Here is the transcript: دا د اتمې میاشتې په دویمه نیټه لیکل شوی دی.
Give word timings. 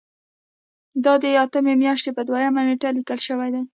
دا 1.03 1.13
د 1.23 1.25
اتمې 1.43 1.73
میاشتې 1.83 2.11
په 2.17 2.21
دویمه 2.27 2.61
نیټه 2.67 2.89
لیکل 2.97 3.19
شوی 3.27 3.49
دی. 3.53 3.61